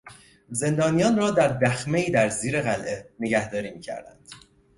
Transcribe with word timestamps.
زندانیان 0.51 1.17
را 1.17 1.31
در 1.31 1.47
دخمهای 1.47 2.09
در 2.09 2.29
زیر 2.29 2.61
قلعه 2.61 3.09
نگهداری 3.19 3.71
میکردند. 3.73 4.29